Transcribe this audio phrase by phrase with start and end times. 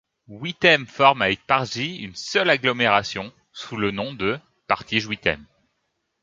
[0.29, 5.45] Wittem forme avec Partij une seule agglomération, sous le nom de Partij-Wittem.